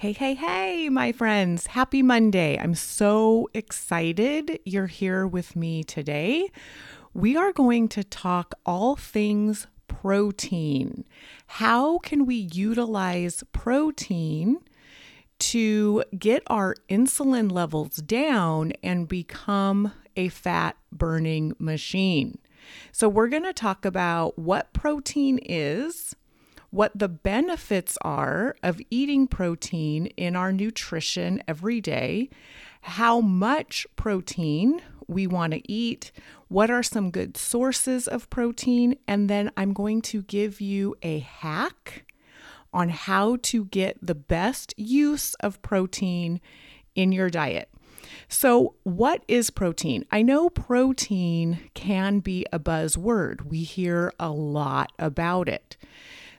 [0.00, 1.66] Hey, hey, hey, my friends.
[1.66, 2.58] Happy Monday.
[2.58, 6.48] I'm so excited you're here with me today.
[7.12, 11.04] We are going to talk all things protein.
[11.48, 14.60] How can we utilize protein
[15.40, 22.38] to get our insulin levels down and become a fat burning machine?
[22.90, 26.16] So, we're going to talk about what protein is
[26.70, 32.30] what the benefits are of eating protein in our nutrition every day,
[32.82, 36.12] how much protein we want to eat,
[36.48, 41.18] what are some good sources of protein, and then I'm going to give you a
[41.18, 42.04] hack
[42.72, 46.40] on how to get the best use of protein
[46.94, 47.68] in your diet.
[48.28, 50.04] So, what is protein?
[50.10, 53.42] I know protein can be a buzzword.
[53.44, 55.76] We hear a lot about it.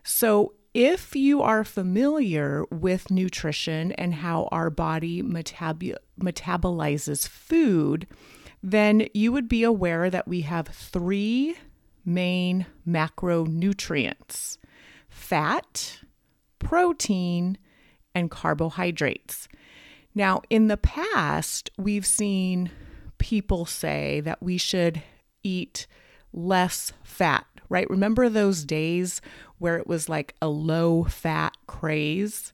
[0.03, 8.07] So, if you are familiar with nutrition and how our body metab- metabolizes food,
[8.63, 11.57] then you would be aware that we have three
[12.05, 14.57] main macronutrients
[15.09, 15.99] fat,
[16.59, 17.57] protein,
[18.16, 19.49] and carbohydrates.
[20.16, 22.72] Now, in the past, we've seen
[23.17, 25.02] people say that we should
[25.44, 25.85] eat
[26.34, 27.90] less fat, right?
[27.90, 29.22] Remember those days
[29.58, 32.54] where it was like a low fat craze.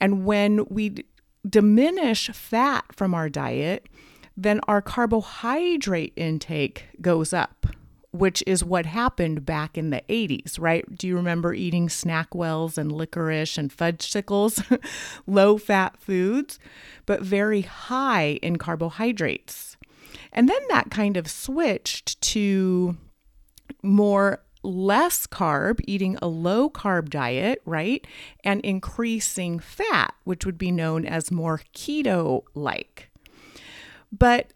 [0.00, 1.04] And when we d-
[1.48, 3.88] diminish fat from our diet,
[4.36, 7.66] then our carbohydrate intake goes up,
[8.10, 10.84] which is what happened back in the 80s, right?
[10.96, 14.80] Do you remember eating SnackWells and licorice and fudgesicles?
[15.26, 16.58] Low fat foods,
[17.06, 19.76] but very high in carbohydrates.
[20.32, 22.96] And then that kind of switched to
[23.82, 28.06] more less carb, eating a low carb diet, right?
[28.44, 33.10] And increasing fat, which would be known as more keto like.
[34.10, 34.52] But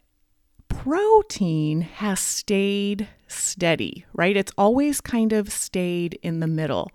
[0.69, 4.37] protein has stayed steady, right?
[4.37, 6.91] It's always kind of stayed in the middle.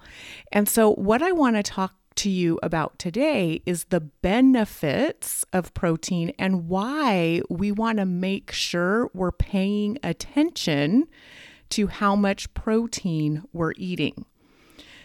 [0.50, 5.74] And so, what I want to talk to you about today is the benefits of
[5.74, 11.06] protein and why we want to make sure we're paying attention
[11.70, 14.24] to how much protein we're eating.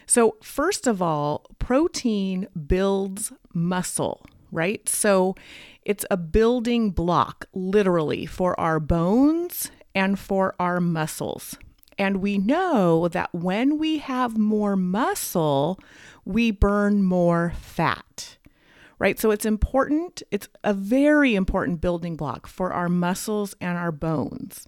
[0.06, 4.88] So, first of all, protein builds muscle, right?
[4.88, 5.34] So,
[5.82, 11.58] it's a building block, literally, for our bones and for our muscles.
[11.98, 15.80] And we know that when we have more muscle,
[16.24, 18.38] we burn more fat
[18.98, 19.18] right?
[19.18, 24.66] So it's important, it's a very important building block for our muscles and our bones.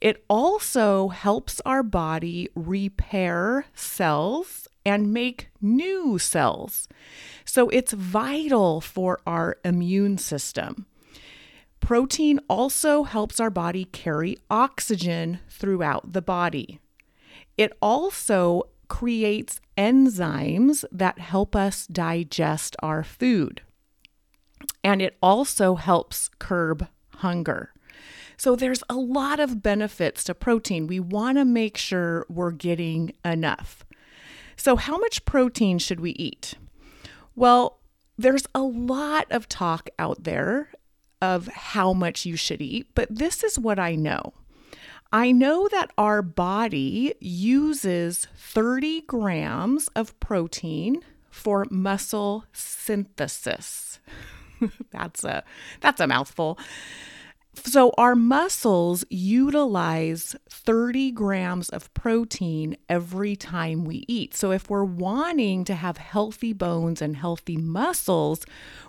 [0.00, 6.88] It also helps our body repair cells and make new cells.
[7.44, 10.86] So it's vital for our immune system.
[11.84, 16.80] Protein also helps our body carry oxygen throughout the body.
[17.58, 23.60] It also creates enzymes that help us digest our food.
[24.82, 27.74] And it also helps curb hunger.
[28.38, 30.86] So there's a lot of benefits to protein.
[30.86, 33.84] We want to make sure we're getting enough.
[34.56, 36.54] So, how much protein should we eat?
[37.36, 37.80] Well,
[38.16, 40.70] there's a lot of talk out there
[41.24, 44.34] of how much you should eat, but this is what I know.
[45.12, 51.00] I know that our body uses 30 grams of protein
[51.30, 54.00] for muscle synthesis.
[54.90, 55.44] that's a
[55.80, 56.58] that's a mouthful.
[57.56, 64.34] So, our muscles utilize 30 grams of protein every time we eat.
[64.34, 68.44] So, if we're wanting to have healthy bones and healthy muscles,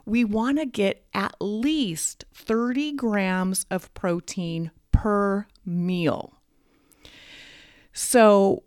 [0.05, 6.33] we want to get at least 30 grams of protein per meal.
[7.93, 8.63] So,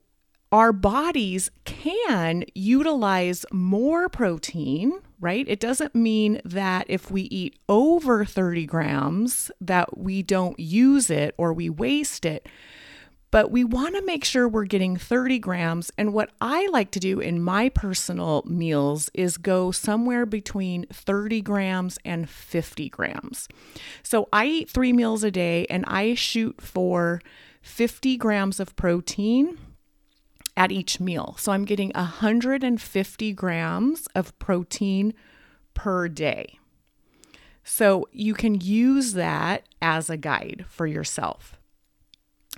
[0.51, 5.45] our bodies can utilize more protein, right?
[5.49, 11.35] It doesn't mean that if we eat over 30 grams that we don't use it
[11.37, 12.49] or we waste it.
[13.31, 15.93] but we want to make sure we're getting 30 grams.
[15.99, 21.43] And what I like to do in my personal meals is go somewhere between 30
[21.43, 23.49] grams and 50 grams.
[24.03, 27.21] So I eat three meals a day and I shoot for
[27.61, 29.59] 50 grams of protein
[30.59, 31.37] at each meal.
[31.39, 35.15] So I'm getting 150 grams of protein
[35.73, 36.59] per day.
[37.63, 41.57] So you can use that as a guide for yourself.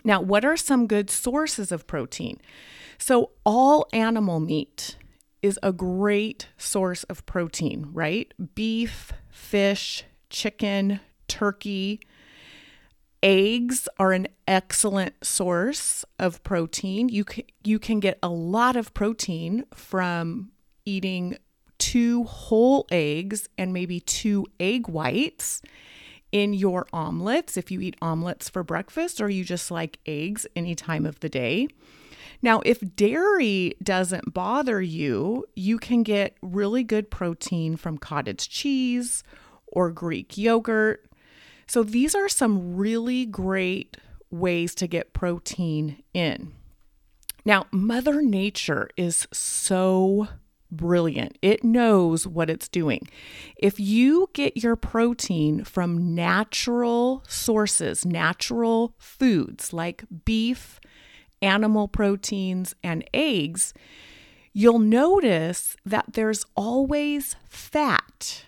[0.02, 2.40] Now, what are some good sources of protein?
[2.96, 4.96] So, all animal meat
[5.42, 8.32] is a great source of protein, right?
[8.54, 12.00] Beef, fish, chicken, turkey.
[13.22, 17.08] Eggs are an excellent source of protein.
[17.08, 20.52] You can, you can get a lot of protein from
[20.86, 21.36] eating
[21.78, 25.60] two whole eggs and maybe two egg whites
[26.32, 30.74] in your omelets if you eat omelets for breakfast or you just like eggs any
[30.74, 31.68] time of the day.
[32.42, 39.22] Now, if dairy doesn't bother you, you can get really good protein from cottage cheese
[39.66, 41.09] or Greek yogurt.
[41.70, 43.96] So, these are some really great
[44.28, 46.52] ways to get protein in.
[47.44, 50.26] Now, Mother Nature is so
[50.68, 51.38] brilliant.
[51.42, 53.06] It knows what it's doing.
[53.56, 60.80] If you get your protein from natural sources, natural foods like beef,
[61.40, 63.74] animal proteins, and eggs,
[64.52, 68.44] you'll notice that there's always fat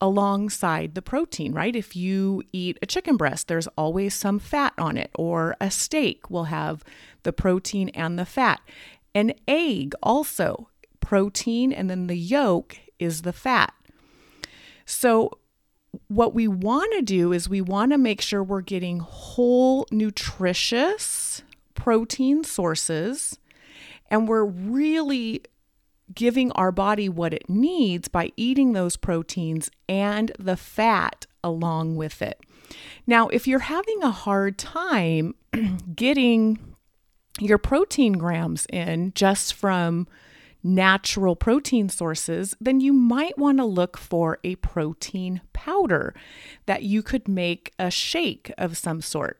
[0.00, 1.74] alongside the protein, right?
[1.74, 6.30] If you eat a chicken breast, there's always some fat on it, or a steak
[6.30, 6.84] will have
[7.24, 8.60] the protein and the fat.
[9.14, 10.68] An egg also
[11.00, 13.72] protein, and then the yolk is the fat.
[14.84, 15.38] So,
[16.06, 21.42] what we want to do is we want to make sure we're getting whole, nutritious
[21.74, 23.38] protein sources,
[24.10, 25.42] and we're really
[26.14, 32.22] giving our body what it needs by eating those proteins and the fat along with
[32.22, 32.40] it.
[33.06, 35.34] Now, if you're having a hard time
[35.94, 36.58] getting
[37.40, 40.06] your protein grams in just from
[40.62, 46.14] natural protein sources, then you might want to look for a protein powder
[46.66, 49.38] that you could make a shake of some sort.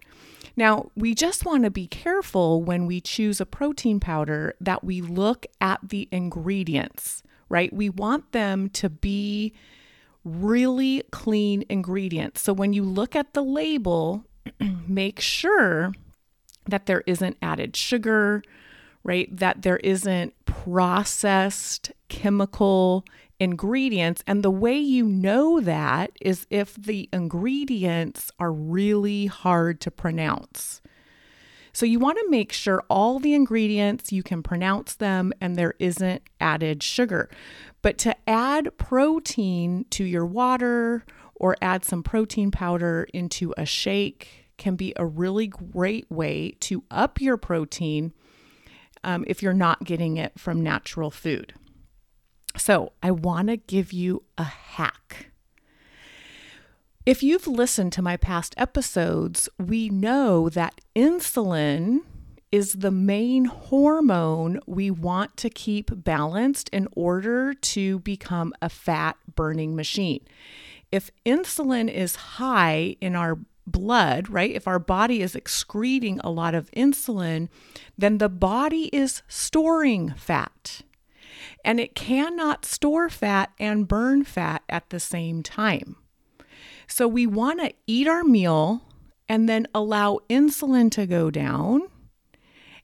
[0.59, 5.01] Now, we just want to be careful when we choose a protein powder that we
[5.01, 7.73] look at the ingredients, right?
[7.73, 9.53] We want them to be
[10.25, 12.41] really clean ingredients.
[12.41, 14.25] So when you look at the label,
[14.89, 15.93] make sure
[16.69, 18.43] that there isn't added sugar,
[19.05, 19.29] right?
[19.37, 23.05] That there isn't processed chemical
[23.41, 24.23] ingredients.
[24.27, 30.81] And the way you know that is if the ingredients are really hard to pronounce.
[31.73, 35.75] So you want to make sure all the ingredients you can pronounce them and there
[35.79, 37.31] isn't added sugar.
[37.83, 41.05] But to add protein to your water
[41.37, 46.83] or add some protein powder into a shake can be a really great way to
[46.91, 48.13] up your protein
[49.05, 51.55] um, if you're not getting it from natural food.
[52.57, 55.31] So, I want to give you a hack.
[57.07, 62.01] If you've listened to my past episodes, we know that insulin
[62.51, 69.17] is the main hormone we want to keep balanced in order to become a fat
[69.35, 70.21] burning machine.
[70.91, 74.51] If insulin is high in our blood, right?
[74.51, 77.49] If our body is excreting a lot of insulin,
[77.97, 80.83] then the body is storing fat.
[81.69, 85.97] And it cannot store fat and burn fat at the same time.
[86.87, 88.87] So we want to eat our meal
[89.29, 91.83] and then allow insulin to go down.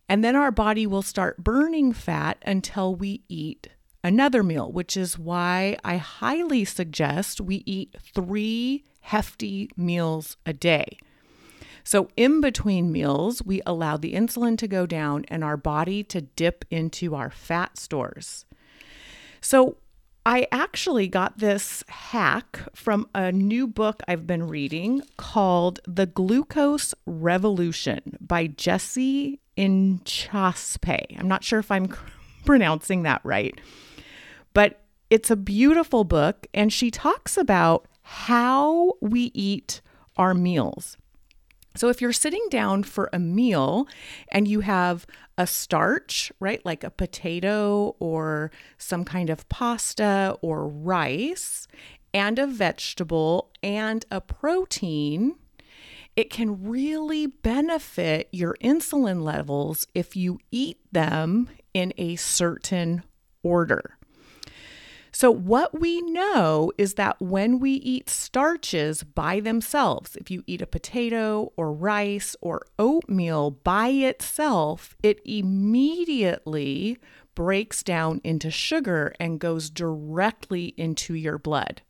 [0.06, 3.68] And then our body will start burning fat until we eat
[4.02, 10.98] another meal, which is why I highly suggest we eat three hefty meals a day.
[11.84, 16.20] So, in between meals, we allow the insulin to go down and our body to
[16.20, 18.44] dip into our fat stores.
[19.44, 19.76] So,
[20.24, 26.94] I actually got this hack from a new book I've been reading called The Glucose
[27.04, 31.20] Revolution by Jessie Inchauspé.
[31.20, 31.94] I'm not sure if I'm
[32.46, 33.60] pronouncing that right,
[34.54, 39.82] but it's a beautiful book, and she talks about how we eat
[40.16, 40.96] our meals.
[41.76, 43.88] So, if you're sitting down for a meal
[44.30, 50.68] and you have a starch, right, like a potato or some kind of pasta or
[50.68, 51.66] rice,
[52.12, 55.34] and a vegetable and a protein,
[56.14, 63.02] it can really benefit your insulin levels if you eat them in a certain
[63.42, 63.98] order.
[65.14, 70.60] So, what we know is that when we eat starches by themselves, if you eat
[70.60, 76.98] a potato or rice or oatmeal by itself, it immediately
[77.36, 81.82] breaks down into sugar and goes directly into your blood,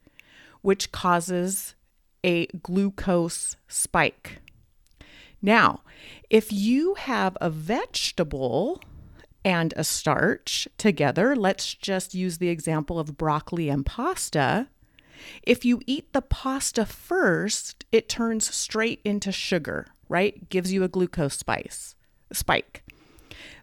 [0.60, 1.74] which causes
[2.22, 4.42] a glucose spike.
[5.40, 5.80] Now,
[6.28, 8.82] if you have a vegetable,
[9.44, 14.68] and a starch together, let's just use the example of broccoli and pasta.
[15.42, 20.48] If you eat the pasta first, it turns straight into sugar, right?
[20.48, 21.94] Gives you a glucose spice,
[22.32, 22.82] spike.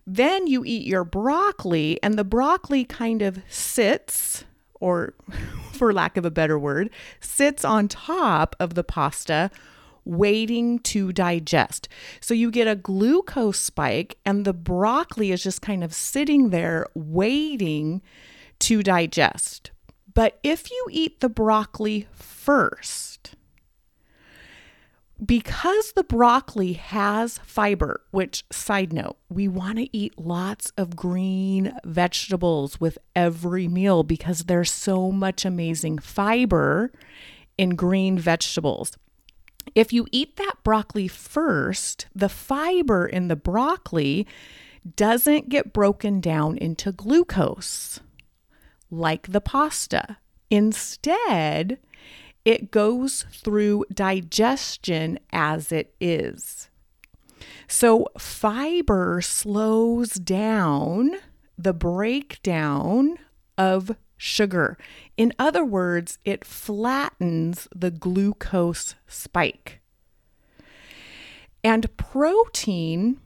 [0.05, 4.45] Then you eat your broccoli, and the broccoli kind of sits,
[4.79, 5.13] or
[5.73, 9.51] for lack of a better word, sits on top of the pasta
[10.05, 11.87] waiting to digest.
[12.19, 16.87] So you get a glucose spike, and the broccoli is just kind of sitting there
[16.93, 18.01] waiting
[18.59, 19.71] to digest.
[20.13, 23.35] But if you eat the broccoli first,
[25.23, 31.73] because the broccoli has fiber, which, side note, we want to eat lots of green
[31.85, 36.91] vegetables with every meal because there's so much amazing fiber
[37.57, 38.97] in green vegetables.
[39.75, 44.27] If you eat that broccoli first, the fiber in the broccoli
[44.95, 47.99] doesn't get broken down into glucose
[48.89, 50.17] like the pasta.
[50.49, 51.79] Instead,
[52.43, 56.69] it goes through digestion as it is.
[57.67, 61.11] So, fiber slows down
[61.57, 63.17] the breakdown
[63.57, 64.77] of sugar.
[65.17, 69.81] In other words, it flattens the glucose spike.
[71.63, 73.19] And protein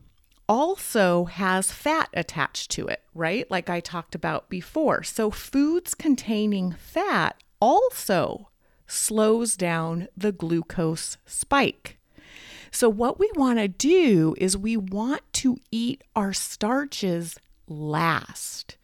[0.47, 3.49] also has fat attached to it, right?
[3.51, 5.03] Like I talked about before.
[5.03, 8.49] So, foods containing fat also
[8.87, 11.97] slows down the glucose spike.
[12.71, 17.37] So, what we want to do is we want to eat our starches
[17.67, 18.77] last.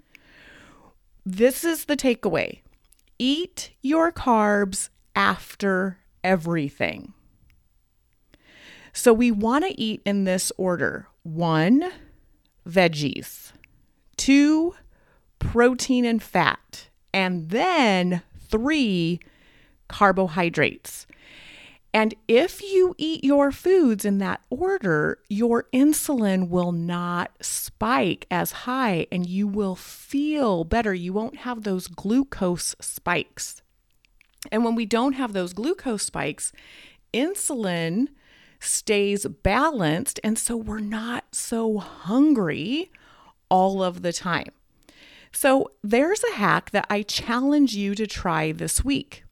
[1.25, 2.61] This is the takeaway
[3.19, 7.13] eat your carbs after everything.
[8.93, 11.91] So we want to eat in this order one,
[12.67, 13.51] veggies,
[14.17, 14.73] two,
[15.37, 19.19] protein and fat, and then three,
[19.87, 21.05] carbohydrates.
[21.93, 28.51] And if you eat your foods in that order, your insulin will not spike as
[28.51, 30.93] high and you will feel better.
[30.93, 33.61] You won't have those glucose spikes.
[34.51, 36.53] And when we don't have those glucose spikes,
[37.13, 38.07] insulin
[38.61, 40.19] stays balanced.
[40.23, 42.89] And so we're not so hungry
[43.49, 44.51] all of the time.
[45.33, 49.23] So there's a hack that I challenge you to try this week.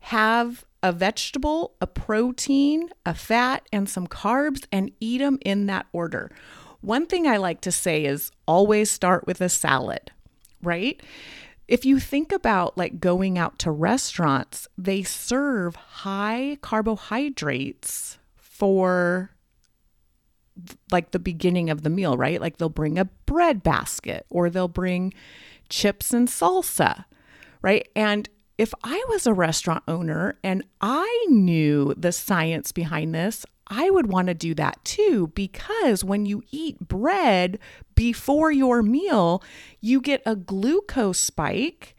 [0.00, 5.86] Have a vegetable, a protein, a fat, and some carbs, and eat them in that
[5.94, 6.30] order.
[6.82, 10.12] One thing I like to say is always start with a salad,
[10.62, 11.02] right?
[11.66, 19.30] If you think about like going out to restaurants, they serve high carbohydrates for
[20.92, 22.42] like the beginning of the meal, right?
[22.42, 25.14] Like they'll bring a bread basket or they'll bring
[25.70, 27.06] chips and salsa,
[27.62, 27.88] right?
[27.96, 33.90] And if I was a restaurant owner and I knew the science behind this, I
[33.90, 37.58] would want to do that too because when you eat bread
[37.94, 39.42] before your meal,
[39.80, 41.96] you get a glucose spike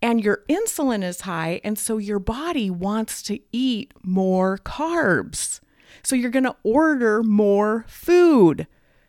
[0.00, 1.60] and your insulin is high.
[1.62, 5.60] And so your body wants to eat more carbs.
[6.02, 8.66] So you're going to order more food.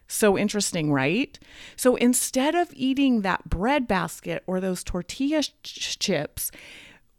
[0.08, 1.40] So interesting, right?
[1.76, 6.52] So instead of eating that bread basket or those tortilla ch- chips,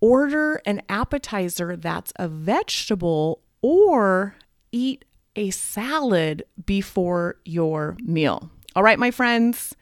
[0.04, 4.36] order an appetizer that's a vegetable or
[4.70, 5.02] eat
[5.34, 8.50] a salad before your meal.
[8.76, 9.74] All right, my friends,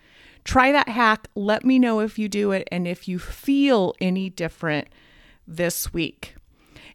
[0.44, 1.26] try that hack.
[1.34, 4.86] Let me know if you do it and if you feel any different
[5.44, 6.36] this week.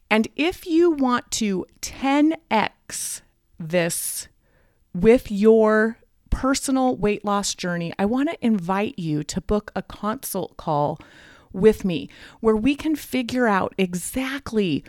[0.10, 3.22] And if you want to 10x
[3.60, 4.30] this
[4.94, 5.98] with your
[6.30, 10.98] personal weight loss journey, I want to invite you to book a consult call
[11.58, 12.10] with me
[12.40, 14.84] where we can figure out exactly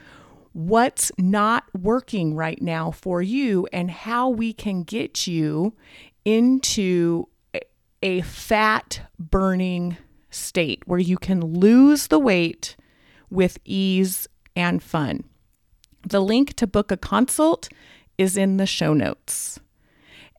[0.53, 5.75] what's not working right now for you and how we can get you
[6.25, 7.27] into
[8.03, 9.97] a fat burning
[10.31, 12.77] state where you can lose the weight
[13.31, 15.25] with ease and fun.
[16.07, 17.69] The link to book a consult
[18.17, 19.61] is in the show notes.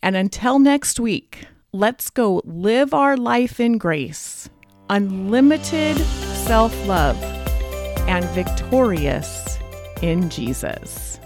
[0.02, 4.50] And until next week, let's go live our life in grace,
[4.90, 7.22] unlimited self love,
[8.08, 9.58] and victorious
[10.02, 11.20] in Jesus.